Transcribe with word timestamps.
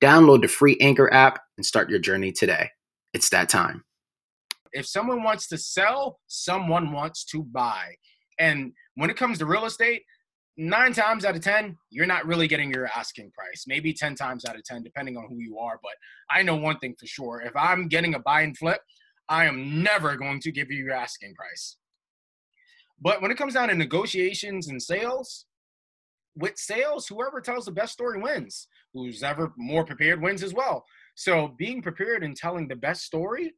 Download 0.00 0.42
the 0.42 0.48
free 0.48 0.76
Anchor 0.80 1.12
app 1.12 1.40
and 1.56 1.66
start 1.66 1.90
your 1.90 1.98
journey 1.98 2.32
today. 2.32 2.70
It's 3.12 3.28
that 3.30 3.48
time. 3.48 3.84
If 4.72 4.86
someone 4.86 5.22
wants 5.22 5.48
to 5.48 5.58
sell, 5.58 6.20
someone 6.28 6.92
wants 6.92 7.24
to 7.26 7.42
buy. 7.42 7.94
And 8.38 8.72
when 8.94 9.10
it 9.10 9.16
comes 9.16 9.38
to 9.38 9.46
real 9.46 9.66
estate, 9.66 10.02
nine 10.56 10.92
times 10.92 11.24
out 11.24 11.36
of 11.36 11.42
10, 11.42 11.76
you're 11.90 12.06
not 12.06 12.26
really 12.26 12.48
getting 12.48 12.70
your 12.70 12.88
asking 12.94 13.30
price. 13.32 13.64
Maybe 13.66 13.92
10 13.92 14.14
times 14.14 14.44
out 14.44 14.56
of 14.56 14.64
10, 14.64 14.82
depending 14.82 15.16
on 15.16 15.26
who 15.28 15.38
you 15.38 15.58
are. 15.58 15.78
But 15.82 15.92
I 16.30 16.42
know 16.42 16.56
one 16.56 16.78
thing 16.78 16.94
for 16.98 17.06
sure 17.06 17.42
if 17.42 17.54
I'm 17.54 17.88
getting 17.88 18.14
a 18.14 18.18
buy 18.18 18.42
and 18.42 18.56
flip, 18.56 18.80
I 19.28 19.44
am 19.44 19.82
never 19.82 20.16
going 20.16 20.40
to 20.40 20.52
give 20.52 20.70
you 20.70 20.84
your 20.84 20.94
asking 20.94 21.34
price. 21.34 21.76
But 23.00 23.20
when 23.20 23.30
it 23.30 23.36
comes 23.36 23.54
down 23.54 23.68
to 23.68 23.74
negotiations 23.74 24.68
and 24.68 24.80
sales, 24.80 25.46
with 26.36 26.56
sales, 26.56 27.06
whoever 27.06 27.40
tells 27.40 27.66
the 27.66 27.72
best 27.72 27.92
story 27.92 28.20
wins. 28.20 28.68
Who's 28.94 29.22
ever 29.22 29.52
more 29.56 29.84
prepared 29.84 30.20
wins 30.20 30.42
as 30.42 30.54
well. 30.54 30.84
So 31.14 31.54
being 31.58 31.82
prepared 31.82 32.22
and 32.22 32.36
telling 32.36 32.68
the 32.68 32.76
best 32.76 33.02
story, 33.02 33.54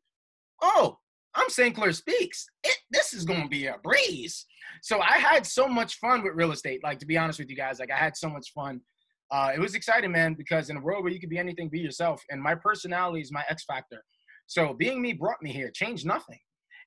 oh, 0.63 0.97
I'm 1.35 1.49
St. 1.49 1.75
Clair 1.75 1.93
Speaks. 1.93 2.47
It, 2.63 2.77
this 2.91 3.13
is 3.13 3.25
going 3.25 3.43
to 3.43 3.49
be 3.49 3.67
a 3.67 3.77
breeze. 3.83 4.47
So 4.83 5.01
I 5.01 5.19
had 5.19 5.47
so 5.47 5.67
much 5.67 5.97
fun 5.97 6.23
with 6.23 6.35
real 6.35 6.53
estate. 6.53 6.83
Like 6.85 6.99
to 7.01 7.07
be 7.07 7.19
honest 7.19 7.39
with 7.39 7.51
you 7.51 7.57
guys, 7.57 7.81
like 7.81 7.91
I 7.91 7.97
had 7.97 8.17
so 8.17 8.29
much 8.29 8.53
fun. 8.55 8.81
Uh, 9.31 9.51
it 9.55 9.59
was 9.59 9.75
exciting, 9.75 10.13
man, 10.13 10.35
because 10.35 10.71
in 10.71 10.77
a 10.77 10.81
world 10.81 11.03
where 11.03 11.13
you 11.13 11.19
could 11.19 11.31
be 11.31 11.39
anything, 11.39 11.69
be 11.69 11.81
yourself. 11.81 12.23
And 12.31 12.41
my 12.41 12.55
personality 12.55 13.21
is 13.21 13.33
my 13.33 13.43
X 13.49 13.65
factor. 13.65 14.05
So 14.47 14.75
being 14.75 15.03
me 15.03 15.13
brought 15.13 15.43
me 15.43 15.53
here, 15.53 15.71
changed 15.75 16.07
nothing. 16.07 16.39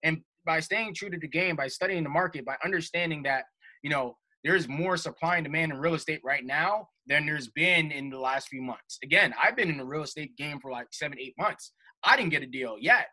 And 0.03 0.21
by 0.45 0.59
staying 0.59 0.93
true 0.93 1.09
to 1.09 1.17
the 1.17 1.27
game, 1.27 1.55
by 1.55 1.67
studying 1.67 2.03
the 2.03 2.09
market, 2.09 2.45
by 2.45 2.55
understanding 2.63 3.23
that, 3.23 3.43
you 3.83 3.89
know, 3.89 4.15
there's 4.47 4.69
more 4.69 4.95
supply 4.95 5.35
and 5.35 5.43
demand 5.43 5.73
in 5.73 5.77
real 5.77 5.93
estate 5.93 6.21
right 6.23 6.45
now 6.45 6.87
than 7.05 7.25
there's 7.25 7.49
been 7.49 7.91
in 7.91 8.09
the 8.09 8.17
last 8.17 8.47
few 8.47 8.61
months. 8.61 8.97
Again, 9.03 9.33
I've 9.43 9.57
been 9.57 9.69
in 9.69 9.77
the 9.77 9.83
real 9.83 10.03
estate 10.03 10.37
game 10.37 10.61
for 10.61 10.71
like 10.71 10.87
seven, 10.91 11.17
eight 11.19 11.33
months. 11.37 11.73
I 12.05 12.15
didn't 12.15 12.31
get 12.31 12.43
a 12.43 12.47
deal 12.47 12.77
yet. 12.79 13.07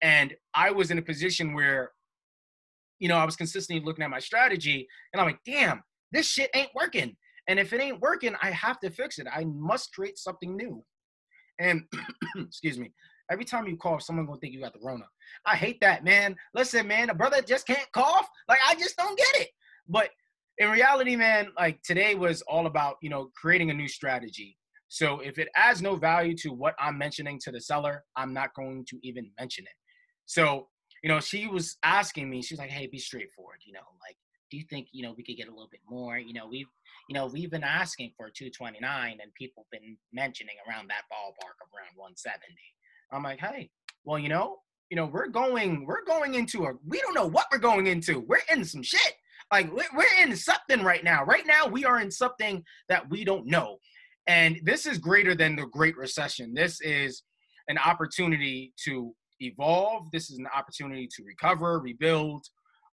And 0.00 0.32
I 0.54 0.70
was 0.70 0.92
in 0.92 0.98
a 0.98 1.02
position 1.02 1.54
where, 1.54 1.90
you 3.00 3.08
know, 3.08 3.16
I 3.16 3.24
was 3.24 3.34
consistently 3.34 3.84
looking 3.84 4.04
at 4.04 4.10
my 4.10 4.20
strategy 4.20 4.86
and 5.12 5.20
I'm 5.20 5.26
like, 5.26 5.40
damn, 5.44 5.82
this 6.12 6.28
shit 6.28 6.50
ain't 6.54 6.70
working. 6.72 7.16
And 7.48 7.58
if 7.58 7.72
it 7.72 7.80
ain't 7.80 8.00
working, 8.00 8.36
I 8.40 8.52
have 8.52 8.78
to 8.80 8.90
fix 8.90 9.18
it. 9.18 9.26
I 9.32 9.44
must 9.44 9.92
create 9.92 10.18
something 10.18 10.56
new. 10.56 10.84
And 11.58 11.82
excuse 12.36 12.78
me, 12.78 12.92
every 13.28 13.44
time 13.44 13.66
you 13.66 13.76
cough, 13.76 14.02
someone 14.02 14.26
gonna 14.26 14.38
think 14.38 14.52
you 14.52 14.60
got 14.60 14.72
the 14.72 14.80
Rona. 14.80 15.06
I 15.44 15.56
hate 15.56 15.80
that, 15.80 16.04
man. 16.04 16.36
Listen, 16.54 16.86
man, 16.86 17.10
a 17.10 17.14
brother 17.14 17.42
just 17.42 17.66
can't 17.66 17.90
cough. 17.92 18.28
Like 18.48 18.60
I 18.64 18.76
just 18.76 18.96
don't 18.96 19.18
get 19.18 19.40
it. 19.40 19.48
But 19.88 20.10
in 20.58 20.70
reality, 20.70 21.16
man, 21.16 21.48
like 21.58 21.82
today 21.82 22.14
was 22.14 22.42
all 22.42 22.66
about, 22.66 22.96
you 23.02 23.10
know, 23.10 23.30
creating 23.40 23.70
a 23.70 23.74
new 23.74 23.88
strategy. 23.88 24.56
So 24.88 25.20
if 25.20 25.38
it 25.38 25.48
adds 25.56 25.82
no 25.82 25.96
value 25.96 26.36
to 26.38 26.52
what 26.52 26.74
I'm 26.78 26.96
mentioning 26.96 27.38
to 27.44 27.50
the 27.52 27.60
seller, 27.60 28.04
I'm 28.16 28.32
not 28.32 28.54
going 28.54 28.84
to 28.88 28.98
even 29.02 29.30
mention 29.38 29.64
it. 29.64 29.74
So, 30.26 30.68
you 31.02 31.08
know, 31.08 31.20
she 31.20 31.46
was 31.46 31.76
asking 31.82 32.30
me, 32.30 32.42
she's 32.42 32.58
like, 32.58 32.70
hey, 32.70 32.86
be 32.86 32.98
straightforward, 32.98 33.58
you 33.66 33.72
know, 33.72 33.80
like, 34.06 34.16
do 34.50 34.56
you 34.56 34.64
think, 34.70 34.88
you 34.92 35.02
know, 35.02 35.12
we 35.16 35.24
could 35.24 35.36
get 35.36 35.48
a 35.48 35.50
little 35.50 35.68
bit 35.70 35.80
more? 35.88 36.18
You 36.18 36.32
know, 36.32 36.46
we've, 36.48 36.68
you 37.08 37.14
know, 37.14 37.26
we've 37.26 37.50
been 37.50 37.64
asking 37.64 38.12
for 38.16 38.30
229 38.30 39.18
and 39.20 39.34
people 39.34 39.66
been 39.72 39.96
mentioning 40.12 40.54
around 40.68 40.88
that 40.88 41.02
ballpark 41.12 41.58
of 41.62 41.68
around 41.74 41.96
170. 41.96 42.40
I'm 43.10 43.24
like, 43.24 43.40
hey, 43.40 43.70
well, 44.04 44.20
you 44.20 44.28
know, 44.28 44.58
you 44.88 44.96
know, 44.96 45.06
we're 45.06 45.26
going, 45.26 45.84
we're 45.84 46.04
going 46.04 46.34
into 46.34 46.64
a, 46.66 46.74
we 46.86 47.00
don't 47.00 47.14
know 47.14 47.26
what 47.26 47.46
we're 47.50 47.58
going 47.58 47.88
into. 47.88 48.20
We're 48.20 48.38
in 48.52 48.64
some 48.64 48.84
shit. 48.84 49.14
Like 49.52 49.70
we're 49.72 50.22
in 50.22 50.34
something 50.36 50.82
right 50.82 51.04
now. 51.04 51.24
Right 51.24 51.46
now, 51.46 51.66
we 51.66 51.84
are 51.84 52.00
in 52.00 52.10
something 52.10 52.64
that 52.88 53.08
we 53.08 53.24
don't 53.24 53.46
know. 53.46 53.78
And 54.26 54.58
this 54.64 54.86
is 54.86 54.98
greater 54.98 55.34
than 55.34 55.54
the 55.54 55.66
Great 55.66 55.96
Recession. 55.96 56.52
This 56.52 56.80
is 56.80 57.22
an 57.68 57.78
opportunity 57.78 58.72
to 58.84 59.14
evolve. 59.40 60.10
This 60.10 60.30
is 60.30 60.38
an 60.38 60.48
opportunity 60.54 61.08
to 61.16 61.22
recover, 61.24 61.78
rebuild, 61.78 62.44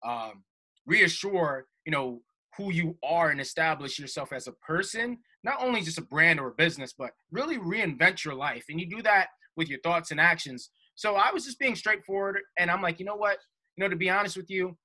um, 0.05 0.43
reassure, 0.85 1.65
you 1.85 1.91
know, 1.91 2.21
who 2.57 2.71
you 2.71 2.95
are 3.03 3.31
and 3.31 3.41
establish 3.41 3.97
yourself 3.97 4.31
as 4.31 4.47
a 4.47 4.51
person, 4.53 5.17
not 5.43 5.55
only 5.59 5.81
just 5.81 5.97
a 5.97 6.03
brand 6.03 6.39
or 6.39 6.49
a 6.49 6.53
business, 6.53 6.93
but 6.95 7.11
really 7.31 7.57
reinvent 7.57 8.23
your 8.23 8.35
life. 8.35 8.65
And 8.69 8.79
you 8.79 8.87
do 8.87 9.01
that 9.01 9.27
with 9.57 9.69
your 9.69 9.79
thoughts 9.79 10.11
and 10.11 10.19
actions. 10.19 10.69
So 10.95 11.15
I 11.15 11.31
was 11.31 11.45
just 11.45 11.57
being 11.57 11.75
straightforward. 11.75 12.39
And 12.59 12.69
I'm 12.69 12.81
like, 12.81 12.99
you 12.99 13.05
know 13.05 13.15
what? 13.15 13.37
You 13.75 13.83
know, 13.83 13.89
to 13.89 13.95
be 13.95 14.09
honest 14.09 14.37
with 14.37 14.51
you, 14.51 14.77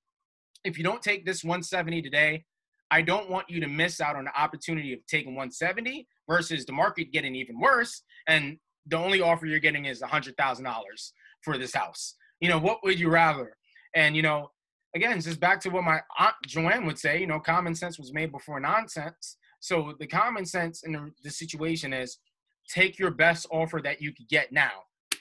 if 0.65 0.79
you 0.79 0.85
don't 0.85 1.03
take 1.03 1.25
this 1.25 1.45
170 1.45 2.03
today, 2.03 2.45
I 2.91 3.03
don't 3.03 3.29
want 3.29 3.51
you 3.51 3.61
to 3.61 3.67
miss 3.67 4.01
out 4.01 4.17
on 4.17 4.25
the 4.25 4.41
opportunity 4.41 4.93
of 4.93 5.01
taking 5.07 5.35
170 5.35 6.07
versus 6.29 6.65
the 6.65 6.73
market 6.73 7.13
getting 7.13 7.35
even 7.35 7.61
worse. 7.61 8.03
And 8.27 8.59
the 8.87 8.97
only 8.97 9.21
offer 9.21 9.47
you're 9.47 9.59
getting 9.59 9.85
is 9.85 10.01
$100,000 10.01 10.73
for 11.43 11.59
this 11.59 11.75
house. 11.75 12.15
You 12.41 12.49
know, 12.49 12.59
what 12.59 12.79
would 12.83 12.99
you 12.99 13.11
rather? 13.11 13.57
And, 13.95 14.17
you 14.17 14.23
know, 14.23 14.51
again, 14.95 15.21
just 15.21 15.41
back 15.41 15.61
to 15.61 15.69
what 15.69 15.85
my 15.85 16.01
aunt 16.19 16.35
Joanne 16.47 16.87
would 16.87 16.99
say, 16.99 17.21
you 17.21 17.27
know, 17.27 17.41
common 17.41 17.75
sense 17.75 17.99
was 17.99 18.13
made 18.13 18.33
before 18.33 18.61
nonsense. 18.61 19.37
So 19.61 19.95
the 19.99 20.07
common 20.07 20.47
sense 20.47 20.83
in 20.85 20.93
the, 20.93 21.11
the 21.23 21.31
situation 21.31 21.93
is 21.93 22.19
take 22.69 22.99
your 22.99 23.11
best 23.11 23.47
offer 23.51 23.81
that 23.83 24.01
you 24.01 24.13
could 24.13 24.29
get 24.29 24.53
now. 24.53 24.71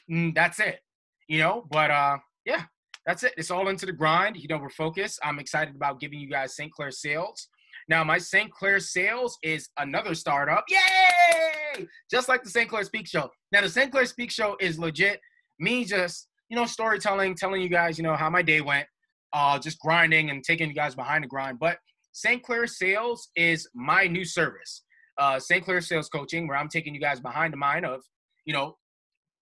Mm, 0.10 0.36
that's 0.36 0.60
it, 0.60 0.80
you 1.28 1.40
know, 1.40 1.66
but 1.70 1.92
uh, 1.92 2.18
yeah, 2.46 2.64
that's 3.08 3.24
it. 3.24 3.34
It's 3.38 3.50
all 3.50 3.70
into 3.70 3.86
the 3.86 3.94
grind. 3.94 4.36
You 4.36 4.50
know, 4.50 4.58
we're 4.58 4.70
focused. 4.70 5.20
I'm 5.24 5.40
excited 5.40 5.74
about 5.74 6.02
giving 6.02 6.20
you 6.20 6.30
guys 6.30 6.56
St. 6.58 6.72
Clair 6.72 6.92
sales. 6.92 7.48
Now, 7.88 8.04
my 8.04 8.18
St. 8.18 8.52
Clair 8.52 8.82
sales 8.82 9.38
is 9.42 9.70
another 9.80 10.14
startup. 10.14 10.66
Yay! 10.68 11.88
Just 12.12 12.28
like 12.28 12.44
the 12.44 12.50
St. 12.50 12.70
Clair 12.70 12.84
Speak 12.84 13.08
Show. 13.08 13.30
Now, 13.54 13.62
the 13.62 13.70
St. 13.70 13.90
Clair 13.90 14.06
Speak 14.06 14.30
Show 14.30 14.58
is 14.60 14.78
legit 14.78 15.22
me 15.58 15.86
just, 15.86 16.28
you 16.50 16.58
know, 16.58 16.66
storytelling, 16.66 17.36
telling 17.36 17.62
you 17.62 17.70
guys, 17.70 17.98
you 17.98 18.04
know, 18.04 18.16
how 18.16 18.30
my 18.30 18.42
day 18.42 18.60
went, 18.60 18.86
uh, 19.32 19.58
just 19.58 19.80
grinding 19.80 20.30
and 20.30 20.44
taking 20.44 20.68
you 20.68 20.76
guys 20.76 20.94
behind 20.94 21.24
the 21.24 21.30
grind. 21.30 21.60
But 21.60 21.78
St. 22.12 22.44
Clair 22.44 22.68
Sales 22.68 23.30
is 23.38 23.70
my 23.74 24.06
new 24.08 24.26
service. 24.26 24.84
Uh, 25.18 25.40
St. 25.40 25.64
Clair 25.64 25.80
Sales 25.80 26.10
Coaching, 26.10 26.46
where 26.46 26.58
I'm 26.58 26.68
taking 26.68 26.94
you 26.94 27.00
guys 27.00 27.22
behind 27.22 27.54
the 27.54 27.58
mind 27.58 27.86
of, 27.86 28.02
you 28.44 28.54
know, 28.54 28.76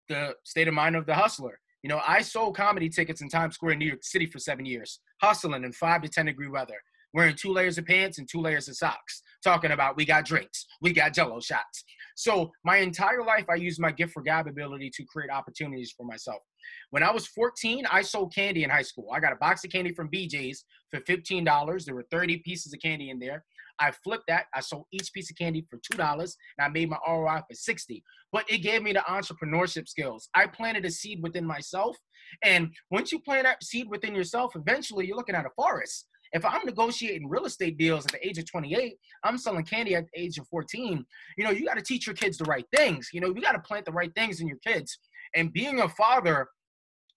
the 0.08 0.36
state 0.44 0.68
of 0.68 0.76
mind 0.76 0.96
of 0.96 1.08
the 1.08 1.16
hustler. 1.16 1.60
You 1.86 1.90
know, 1.90 2.02
I 2.04 2.24
sold 2.24 2.58
comedy 2.58 2.90
tickets 2.90 3.22
in 3.22 3.30
Times 3.30 3.54
Square 3.54 3.74
in 3.74 3.78
New 3.78 3.86
York 3.86 4.04
City 4.04 4.26
for 4.26 4.40
seven 4.40 4.66
years, 4.66 5.02
hustling 5.22 5.64
in 5.64 5.72
five 5.72 6.02
to 6.02 6.10
10 6.10 6.26
degree 6.26 6.48
weather, 6.48 6.82
wearing 7.14 7.36
two 7.36 7.52
layers 7.52 7.78
of 7.78 7.86
pants 7.86 8.18
and 8.18 8.28
two 8.28 8.42
layers 8.42 8.68
of 8.68 8.76
socks, 8.76 9.22
talking 9.44 9.70
about 9.70 9.96
we 9.96 10.04
got 10.04 10.26
drinks, 10.26 10.66
we 10.82 10.92
got 10.92 11.14
jello 11.14 11.40
shots. 11.40 11.84
So 12.16 12.52
my 12.64 12.78
entire 12.78 13.24
life, 13.24 13.46
I 13.52 13.56
used 13.58 13.80
my 13.80 13.92
gift 13.92 14.14
for 14.14 14.24
gab 14.24 14.48
ability 14.48 14.90
to 14.96 15.06
create 15.06 15.30
opportunities 15.30 15.94
for 15.96 16.08
myself. 16.08 16.42
When 16.90 17.04
I 17.04 17.12
was 17.12 17.28
14, 17.28 17.86
I 17.92 18.02
sold 18.02 18.34
candy 18.34 18.64
in 18.64 18.72
high 18.72 18.82
school. 18.82 19.10
I 19.14 19.20
got 19.20 19.34
a 19.34 19.36
box 19.36 19.64
of 19.64 19.70
candy 19.70 19.94
from 19.94 20.10
BJ's 20.10 20.66
for 20.90 21.02
$15. 21.02 21.86
There 21.86 21.94
were 21.94 22.08
30 22.10 22.38
pieces 22.38 22.74
of 22.74 22.80
candy 22.80 23.12
in 23.12 23.20
there. 23.20 23.46
I 23.80 23.92
flipped 23.92 24.26
that. 24.28 24.46
I 24.54 24.62
sold 24.62 24.86
each 24.92 25.12
piece 25.14 25.30
of 25.30 25.38
candy 25.38 25.66
for 25.70 25.80
$2 25.80 26.00
and 26.10 26.30
I 26.60 26.68
made 26.70 26.90
my 26.90 26.98
ROI 27.08 27.42
for 27.50 27.54
60. 27.54 28.04
But 28.32 28.50
it 28.50 28.60
gave 28.60 28.84
me 28.84 28.94
the 28.94 29.00
entrepreneurship 29.00 29.88
skills. 29.88 30.30
I 30.34 30.48
planted 30.48 30.86
a 30.86 30.92
seed 30.92 31.22
within 31.22 31.46
myself. 31.46 31.98
And 32.44 32.72
once 32.92 33.12
you 33.12 33.20
plant 33.20 33.44
that 33.44 33.64
seed 33.64 33.88
within 33.90 34.16
yourself, 34.16 34.56
eventually 34.56 35.08
you're 35.08 35.18
looking 35.18 35.36
at 35.36 35.46
a 35.46 35.52
forest. 35.56 36.08
If 36.34 36.44
I'm 36.44 36.66
negotiating 36.66 37.30
real 37.30 37.46
estate 37.46 37.78
deals 37.78 38.06
at 38.06 38.12
the 38.12 38.28
age 38.28 38.38
of 38.38 38.50
28, 38.50 38.98
I'm 39.24 39.38
selling 39.38 39.64
candy 39.64 39.96
at 39.96 40.06
the 40.12 40.22
age 40.22 40.38
of 40.38 40.48
14. 40.48 41.06
You 41.38 41.44
know, 41.44 41.52
you 41.52 41.66
got 41.66 41.78
to 41.78 41.84
teach 41.84 42.08
your 42.08 42.16
kids 42.16 42.38
the 42.38 42.46
right 42.46 42.66
things. 42.76 43.10
You 43.14 43.22
know, 43.22 43.28
you 43.28 43.42
got 43.42 43.54
to 43.54 43.60
plant 43.60 43.86
the 43.86 43.92
right 43.92 44.14
things 44.16 44.42
in 44.42 44.48
your 44.48 44.58
kids. 44.66 44.98
And 45.36 45.54
being 45.54 45.80
a 45.80 45.90
father, 45.90 46.48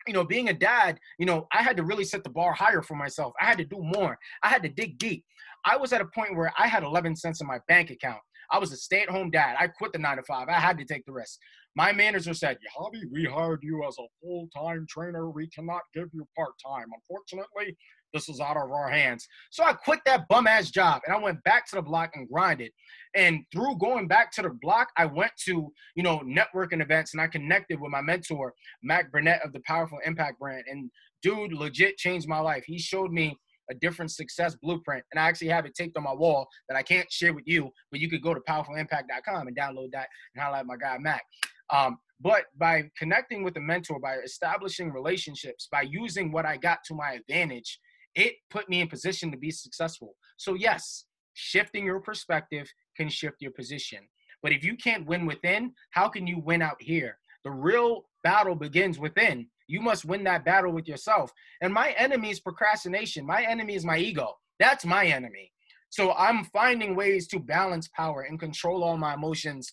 you 0.06 0.14
know, 0.14 0.24
being 0.24 0.48
a 0.48 0.52
dad, 0.52 0.98
you 1.18 1.26
know, 1.26 1.46
I 1.52 1.62
had 1.62 1.76
to 1.76 1.82
really 1.82 2.04
set 2.04 2.24
the 2.24 2.30
bar 2.30 2.52
higher 2.52 2.82
for 2.82 2.94
myself. 2.94 3.32
I 3.40 3.44
had 3.44 3.58
to 3.58 3.64
do 3.64 3.78
more. 3.80 4.18
I 4.42 4.48
had 4.48 4.62
to 4.62 4.68
dig 4.68 4.98
deep. 4.98 5.24
I 5.64 5.76
was 5.76 5.92
at 5.92 6.00
a 6.00 6.06
point 6.06 6.36
where 6.36 6.52
I 6.58 6.66
had 6.66 6.82
11 6.82 7.16
cents 7.16 7.40
in 7.40 7.46
my 7.46 7.58
bank 7.68 7.90
account. 7.90 8.20
I 8.50 8.58
was 8.58 8.72
a 8.72 8.76
stay-at-home 8.76 9.30
dad. 9.30 9.56
I 9.58 9.66
quit 9.66 9.92
the 9.92 9.98
nine 9.98 10.16
to 10.16 10.22
five. 10.22 10.48
I 10.48 10.54
had 10.54 10.78
to 10.78 10.84
take 10.84 11.04
the 11.04 11.12
risk. 11.12 11.38
My 11.78 11.92
manager 11.92 12.34
said, 12.34 12.58
Javi, 12.76 13.02
we 13.12 13.24
hired 13.24 13.60
you 13.62 13.84
as 13.86 13.94
a 14.00 14.08
full-time 14.20 14.84
trainer. 14.90 15.30
We 15.30 15.46
cannot 15.50 15.82
give 15.94 16.08
you 16.12 16.26
part-time. 16.36 16.86
Unfortunately, 16.92 17.76
this 18.12 18.28
is 18.28 18.40
out 18.40 18.56
of 18.56 18.72
our 18.72 18.88
hands. 18.88 19.28
So 19.50 19.62
I 19.62 19.74
quit 19.74 20.00
that 20.04 20.26
bum 20.28 20.48
ass 20.48 20.72
job 20.72 21.02
and 21.06 21.14
I 21.14 21.20
went 21.20 21.40
back 21.44 21.68
to 21.68 21.76
the 21.76 21.82
block 21.82 22.10
and 22.16 22.28
grinded. 22.28 22.72
And 23.14 23.44
through 23.52 23.78
going 23.78 24.08
back 24.08 24.32
to 24.32 24.42
the 24.42 24.50
block, 24.60 24.88
I 24.96 25.06
went 25.06 25.30
to, 25.44 25.72
you 25.94 26.02
know, 26.02 26.18
networking 26.26 26.82
events 26.82 27.14
and 27.14 27.20
I 27.20 27.28
connected 27.28 27.80
with 27.80 27.92
my 27.92 28.02
mentor, 28.02 28.54
Mac 28.82 29.12
Burnett 29.12 29.44
of 29.44 29.52
the 29.52 29.60
Powerful 29.64 30.00
Impact 30.04 30.40
brand. 30.40 30.64
And 30.68 30.90
dude 31.22 31.52
legit 31.52 31.96
changed 31.96 32.26
my 32.26 32.40
life. 32.40 32.64
He 32.66 32.80
showed 32.80 33.12
me 33.12 33.36
a 33.70 33.74
different 33.76 34.10
success 34.10 34.56
blueprint. 34.60 35.04
And 35.12 35.20
I 35.20 35.28
actually 35.28 35.50
have 35.50 35.64
it 35.64 35.76
taped 35.76 35.96
on 35.96 36.02
my 36.02 36.12
wall 36.12 36.48
that 36.68 36.76
I 36.76 36.82
can't 36.82 37.12
share 37.12 37.34
with 37.34 37.44
you, 37.46 37.70
but 37.92 38.00
you 38.00 38.10
could 38.10 38.22
go 38.22 38.34
to 38.34 38.40
powerfulimpact.com 38.40 39.46
and 39.46 39.56
download 39.56 39.92
that 39.92 40.08
and 40.34 40.42
highlight 40.42 40.66
my 40.66 40.76
guy 40.76 40.98
Mac. 40.98 41.22
Um, 41.70 41.98
but 42.20 42.46
by 42.56 42.90
connecting 42.98 43.44
with 43.44 43.56
a 43.56 43.60
mentor, 43.60 44.00
by 44.00 44.16
establishing 44.16 44.92
relationships, 44.92 45.68
by 45.70 45.82
using 45.82 46.32
what 46.32 46.46
I 46.46 46.56
got 46.56 46.78
to 46.86 46.94
my 46.94 47.12
advantage, 47.12 47.78
it 48.14 48.34
put 48.50 48.68
me 48.68 48.80
in 48.80 48.88
position 48.88 49.30
to 49.30 49.36
be 49.36 49.50
successful. 49.50 50.16
So, 50.36 50.54
yes, 50.54 51.04
shifting 51.34 51.86
your 51.86 52.00
perspective 52.00 52.68
can 52.96 53.08
shift 53.08 53.36
your 53.40 53.52
position. 53.52 54.00
But 54.42 54.52
if 54.52 54.64
you 54.64 54.76
can't 54.76 55.06
win 55.06 55.26
within, 55.26 55.72
how 55.90 56.08
can 56.08 56.26
you 56.26 56.40
win 56.40 56.62
out 56.62 56.80
here? 56.80 57.18
The 57.44 57.50
real 57.50 58.08
battle 58.24 58.54
begins 58.54 58.98
within. 58.98 59.46
You 59.68 59.80
must 59.80 60.04
win 60.04 60.24
that 60.24 60.44
battle 60.44 60.72
with 60.72 60.88
yourself. 60.88 61.30
And 61.60 61.72
my 61.72 61.90
enemy 61.92 62.30
is 62.30 62.40
procrastination. 62.40 63.26
My 63.26 63.42
enemy 63.42 63.74
is 63.74 63.84
my 63.84 63.98
ego. 63.98 64.34
That's 64.58 64.84
my 64.84 65.06
enemy. 65.06 65.52
So 65.90 66.12
I'm 66.12 66.44
finding 66.44 66.96
ways 66.96 67.28
to 67.28 67.38
balance 67.38 67.88
power 67.88 68.22
and 68.22 68.40
control 68.40 68.82
all 68.82 68.96
my 68.96 69.14
emotions 69.14 69.72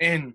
in 0.00 0.34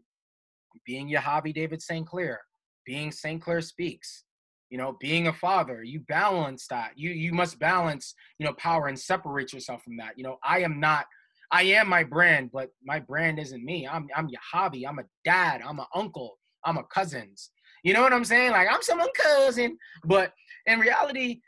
being 0.85 1.09
Yahavy 1.09 1.53
David 1.53 1.81
St. 1.81 2.05
Clair, 2.07 2.41
being 2.85 3.11
St. 3.11 3.41
Clair 3.41 3.61
Speaks, 3.61 4.23
you 4.69 4.77
know, 4.77 4.97
being 4.99 5.27
a 5.27 5.33
father. 5.33 5.83
You 5.83 5.99
balance 6.07 6.67
that. 6.69 6.91
You 6.95 7.11
you 7.11 7.33
must 7.33 7.59
balance, 7.59 8.15
you 8.39 8.45
know, 8.45 8.53
power 8.53 8.87
and 8.87 8.99
separate 8.99 9.53
yourself 9.53 9.83
from 9.83 9.97
that. 9.97 10.13
You 10.17 10.23
know, 10.23 10.37
I 10.43 10.59
am 10.59 10.79
not 10.79 11.05
I 11.51 11.63
am 11.63 11.89
my 11.89 12.03
brand, 12.03 12.49
but 12.51 12.69
my 12.83 12.99
brand 12.99 13.37
isn't 13.39 13.63
me. 13.63 13.87
I'm 13.87 14.07
I'm 14.15 14.29
Yahavy. 14.29 14.87
I'm 14.87 14.99
a 14.99 15.03
dad. 15.25 15.61
I'm 15.65 15.79
an 15.79 15.85
uncle. 15.93 16.37
I'm 16.63 16.77
a 16.77 16.83
cousins. 16.83 17.51
You 17.83 17.93
know 17.93 18.01
what 18.01 18.13
I'm 18.13 18.25
saying? 18.25 18.51
Like 18.51 18.67
I'm 18.71 18.81
someone 18.81 19.09
cousin, 19.15 19.77
but 20.05 20.31
in 20.67 20.79
reality, 20.79 21.41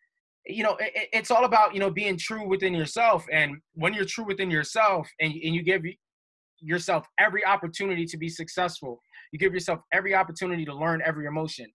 you 0.45 0.63
know, 0.63 0.75
it, 0.77 1.09
it's 1.13 1.31
all 1.31 1.45
about 1.45 1.73
you 1.73 1.79
know 1.79 1.89
being 1.89 2.17
true 2.17 2.47
within 2.47 2.73
yourself. 2.73 3.25
And 3.31 3.57
when 3.73 3.93
you're 3.93 4.05
true 4.05 4.25
within 4.25 4.51
yourself, 4.51 5.09
and 5.21 5.31
and 5.31 5.55
you 5.55 5.63
give 5.63 5.83
yourself 6.59 7.07
every 7.19 7.45
opportunity 7.45 8.05
to 8.05 8.17
be 8.17 8.29
successful, 8.29 9.01
you 9.33 9.39
give 9.39 9.53
yourself 9.53 9.79
every 9.91 10.15
opportunity 10.15 10.63
to 10.63 10.73
learn 10.73 11.01
every 11.03 11.25
emotion. 11.25 11.65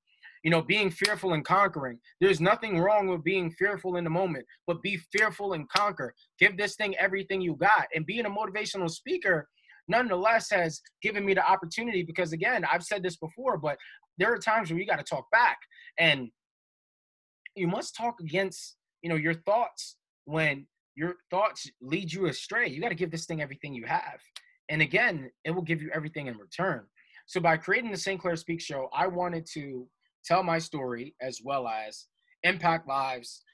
You 0.44 0.50
know, 0.52 0.62
being 0.62 0.90
fearful 0.90 1.32
and 1.32 1.44
conquering. 1.44 1.98
There's 2.20 2.40
nothing 2.40 2.78
wrong 2.78 3.08
with 3.08 3.24
being 3.24 3.50
fearful 3.50 3.96
in 3.96 4.04
the 4.04 4.10
moment, 4.10 4.46
but 4.66 4.80
be 4.80 4.96
fearful 5.12 5.52
and 5.52 5.68
conquer. 5.68 6.14
Give 6.38 6.56
this 6.56 6.76
thing 6.76 6.96
everything 6.96 7.40
you 7.40 7.56
got. 7.56 7.88
And 7.92 8.06
being 8.06 8.24
a 8.24 8.30
motivational 8.30 8.88
speaker, 8.88 9.48
nonetheless 9.88 10.50
has 10.50 10.80
given 11.02 11.26
me 11.26 11.34
the 11.34 11.50
opportunity 11.50 12.02
because 12.02 12.32
again 12.32 12.64
i've 12.70 12.82
said 12.82 13.02
this 13.02 13.16
before 13.16 13.56
but 13.56 13.76
there 14.18 14.32
are 14.32 14.38
times 14.38 14.70
where 14.70 14.78
you 14.78 14.86
got 14.86 14.98
to 14.98 15.04
talk 15.04 15.24
back 15.32 15.58
and 15.98 16.28
you 17.56 17.66
must 17.66 17.96
talk 17.96 18.20
against 18.20 18.76
you 19.02 19.08
know 19.08 19.16
your 19.16 19.34
thoughts 19.34 19.96
when 20.26 20.66
your 20.94 21.16
thoughts 21.30 21.70
lead 21.80 22.12
you 22.12 22.26
astray 22.26 22.68
you 22.68 22.80
got 22.80 22.90
to 22.90 22.94
give 22.94 23.10
this 23.10 23.24
thing 23.24 23.40
everything 23.40 23.74
you 23.74 23.86
have 23.86 24.20
and 24.68 24.82
again 24.82 25.30
it 25.44 25.50
will 25.50 25.62
give 25.62 25.80
you 25.80 25.90
everything 25.94 26.26
in 26.26 26.36
return 26.36 26.84
so 27.28 27.40
by 27.40 27.56
creating 27.56 27.92
the 27.92 27.96
st 27.96 28.20
clair 28.20 28.34
speak 28.34 28.60
show 28.60 28.88
i 28.92 29.06
wanted 29.06 29.46
to 29.46 29.86
tell 30.24 30.42
my 30.42 30.58
story 30.58 31.14
as 31.22 31.40
well 31.44 31.68
as 31.68 32.06
impact 32.42 32.88
lives 32.88 33.44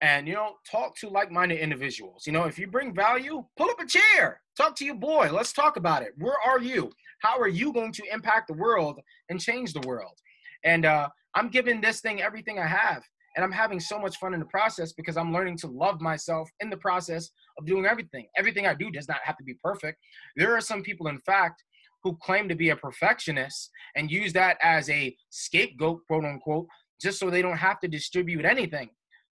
and 0.00 0.26
you 0.26 0.34
know 0.34 0.54
talk 0.70 0.96
to 0.96 1.08
like-minded 1.08 1.58
individuals. 1.58 2.26
You 2.26 2.32
know 2.32 2.44
if 2.44 2.58
you 2.58 2.66
bring 2.66 2.94
value 2.94 3.44
pull 3.56 3.70
up 3.70 3.80
a 3.80 3.86
chair. 3.86 4.40
Talk 4.56 4.76
to 4.76 4.84
your 4.84 4.96
boy. 4.96 5.30
Let's 5.32 5.52
talk 5.52 5.76
about 5.76 6.02
it. 6.02 6.12
Where 6.18 6.36
are 6.46 6.60
you? 6.60 6.90
How 7.20 7.38
are 7.38 7.48
you 7.48 7.72
going 7.72 7.92
to 7.92 8.02
impact 8.12 8.48
the 8.48 8.54
world 8.54 9.00
and 9.28 9.40
change 9.40 9.72
the 9.72 9.86
world? 9.86 10.18
And 10.64 10.84
uh, 10.84 11.08
i'm 11.34 11.48
giving 11.48 11.80
this 11.80 12.00
thing 12.00 12.20
everything 12.20 12.58
i 12.58 12.66
have 12.66 13.02
and 13.36 13.44
i'm 13.44 13.52
having 13.52 13.78
so 13.78 13.98
much 14.00 14.16
fun 14.16 14.34
in 14.34 14.40
the 14.40 14.46
process 14.46 14.92
because 14.92 15.16
i'm 15.16 15.32
learning 15.32 15.56
to 15.56 15.68
love 15.68 16.00
myself 16.00 16.50
in 16.58 16.68
the 16.70 16.76
process 16.76 17.30
of 17.58 17.66
doing 17.66 17.86
everything. 17.86 18.26
Everything 18.36 18.66
i 18.66 18.74
do 18.74 18.90
does 18.90 19.08
not 19.08 19.18
have 19.24 19.36
to 19.36 19.44
be 19.44 19.54
perfect. 19.62 19.98
There 20.36 20.56
are 20.56 20.60
some 20.60 20.82
people 20.82 21.08
in 21.08 21.18
fact 21.20 21.62
who 22.02 22.16
claim 22.22 22.48
to 22.48 22.54
be 22.54 22.70
a 22.70 22.76
perfectionist 22.76 23.70
and 23.96 24.10
use 24.10 24.32
that 24.32 24.56
as 24.62 24.88
a 24.90 25.14
scapegoat 25.30 26.00
quote 26.06 26.24
unquote 26.24 26.66
just 27.00 27.18
so 27.18 27.30
they 27.30 27.42
don't 27.42 27.56
have 27.56 27.80
to 27.80 27.88
distribute 27.88 28.44
anything 28.44 28.90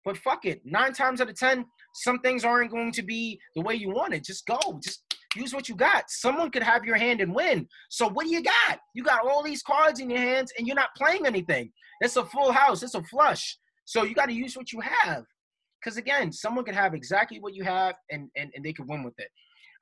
but 0.07 0.17
fuck 0.17 0.45
it. 0.45 0.61
Nine 0.63 0.93
times 0.93 1.19
out 1.19 1.29
of 1.29 1.35
10, 1.35 1.65
some 1.95 2.19
things 2.19 2.45
aren't 2.45 2.71
going 2.71 2.93
to 2.93 3.03
be 3.03 3.37
the 3.57 3.61
way 3.61 3.75
you 3.75 3.89
want 3.89 4.13
it. 4.13 4.23
Just 4.23 4.45
go. 4.45 4.57
Just 4.81 5.03
use 5.35 5.53
what 5.53 5.67
you 5.67 5.75
got. 5.75 6.05
Someone 6.07 6.49
could 6.49 6.63
have 6.63 6.85
your 6.85 6.95
hand 6.95 7.19
and 7.19 7.35
win. 7.35 7.67
So 7.89 8.07
what 8.07 8.25
do 8.25 8.31
you 8.31 8.41
got? 8.41 8.79
You 8.95 9.03
got 9.03 9.27
all 9.27 9.43
these 9.43 9.61
cards 9.61 9.99
in 9.99 10.09
your 10.09 10.21
hands 10.21 10.53
and 10.57 10.65
you're 10.65 10.77
not 10.77 10.95
playing 10.95 11.27
anything. 11.27 11.73
It's 11.99 12.15
a 12.15 12.23
full 12.23 12.53
house. 12.53 12.83
It's 12.83 12.95
a 12.95 13.03
flush. 13.03 13.57
So 13.83 14.03
you 14.03 14.15
got 14.15 14.27
to 14.27 14.33
use 14.33 14.55
what 14.55 14.71
you 14.71 14.79
have. 14.79 15.25
Because 15.83 15.97
again, 15.97 16.31
someone 16.31 16.63
could 16.63 16.73
have 16.73 16.93
exactly 16.93 17.41
what 17.41 17.53
you 17.53 17.65
have 17.65 17.95
and, 18.09 18.29
and, 18.37 18.49
and 18.55 18.63
they 18.63 18.71
could 18.71 18.87
win 18.87 19.03
with 19.03 19.15
it. 19.17 19.27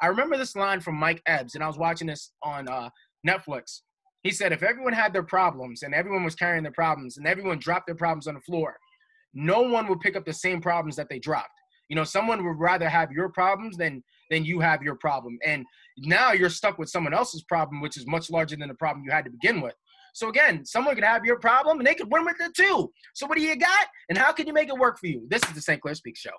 I 0.02 0.08
remember 0.08 0.38
this 0.38 0.56
line 0.56 0.82
from 0.82 0.96
Mike 0.96 1.22
Epps, 1.26 1.56
and 1.56 1.64
I 1.64 1.68
was 1.68 1.78
watching 1.78 2.08
this 2.08 2.32
on 2.44 2.68
uh, 2.68 2.90
Netflix. 3.28 3.82
He 4.24 4.32
said, 4.32 4.52
if 4.52 4.64
everyone 4.64 4.94
had 4.94 5.14
their 5.14 5.24
problems 5.24 5.84
and 5.84 5.94
everyone 5.94 6.24
was 6.24 6.36
carrying 6.36 6.64
their 6.64 6.72
problems 6.72 7.18
and 7.18 7.28
everyone 7.28 7.60
dropped 7.60 7.86
their 7.86 7.96
problems 7.96 8.28
on 8.28 8.34
the 8.34 8.42
floor, 8.42 8.76
no 9.34 9.62
one 9.62 9.88
would 9.88 10.00
pick 10.00 10.16
up 10.16 10.26
the 10.26 10.34
same 10.34 10.62
problems 10.62 10.96
that 10.96 11.10
they 11.10 11.20
dropped. 11.20 11.50
You 11.90 11.96
know, 11.96 12.04
someone 12.04 12.44
would 12.46 12.60
rather 12.60 12.90
have 12.90 13.12
your 13.12 13.30
problems 13.30 13.78
than 13.78 14.04
than 14.32 14.44
you 14.44 14.60
have 14.60 14.82
your 14.82 14.96
problem. 14.96 15.38
And 15.46 15.64
now 16.00 16.32
you're 16.32 16.50
stuck 16.50 16.80
with 16.80 16.90
someone 16.90 17.14
else's 17.14 17.44
problem, 17.44 17.80
which 17.80 17.96
is 17.96 18.08
much 18.08 18.32
larger 18.32 18.56
than 18.56 18.70
the 18.70 18.74
problem 18.74 19.06
you 19.06 19.12
had 19.12 19.26
to 19.26 19.32
begin 19.32 19.62
with. 19.62 19.76
So 20.16 20.30
again, 20.30 20.66
someone 20.66 20.96
could 20.96 21.04
have 21.04 21.26
your 21.26 21.38
problem 21.38 21.78
and 21.78 21.86
they 21.86 21.94
could 21.94 22.12
win 22.12 22.26
with 22.26 22.38
it 22.40 22.54
too. 22.56 22.92
So 23.14 23.28
what 23.28 23.38
do 23.38 23.44
you 23.44 23.56
got? 23.56 23.88
And 24.10 24.18
how 24.18 24.32
can 24.32 24.48
you 24.48 24.54
make 24.54 24.70
it 24.70 24.78
work 24.78 24.98
for 24.98 25.08
you? 25.08 25.28
This 25.30 25.44
is 25.44 25.54
the 25.54 25.62
St. 25.62 25.82
Clair 25.82 25.94
Speak 25.94 26.18
Show. 26.18 26.32